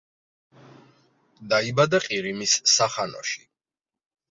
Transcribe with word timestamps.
დაიბადა 1.51 2.01
ყირიმის 2.07 2.57
სახანოში. 2.79 3.49